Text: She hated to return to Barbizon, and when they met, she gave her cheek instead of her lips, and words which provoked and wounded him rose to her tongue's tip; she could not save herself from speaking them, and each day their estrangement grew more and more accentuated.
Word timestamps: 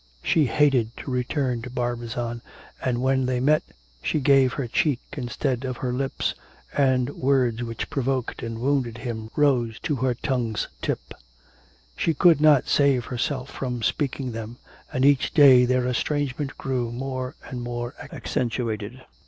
She 0.23 0.47
hated 0.47 0.97
to 0.97 1.11
return 1.11 1.61
to 1.61 1.69
Barbizon, 1.69 2.41
and 2.81 3.03
when 3.03 3.27
they 3.27 3.39
met, 3.39 3.61
she 4.01 4.19
gave 4.19 4.53
her 4.53 4.67
cheek 4.67 4.99
instead 5.15 5.63
of 5.63 5.77
her 5.77 5.93
lips, 5.93 6.33
and 6.75 7.11
words 7.11 7.61
which 7.61 7.87
provoked 7.87 8.41
and 8.41 8.57
wounded 8.57 8.97
him 8.97 9.29
rose 9.35 9.77
to 9.81 9.97
her 9.97 10.15
tongue's 10.15 10.67
tip; 10.81 11.13
she 11.95 12.15
could 12.15 12.41
not 12.41 12.67
save 12.67 13.05
herself 13.05 13.51
from 13.51 13.83
speaking 13.83 14.31
them, 14.31 14.57
and 14.91 15.05
each 15.05 15.35
day 15.35 15.65
their 15.65 15.85
estrangement 15.87 16.57
grew 16.57 16.91
more 16.91 17.35
and 17.47 17.61
more 17.61 17.93
accentuated. 18.11 19.01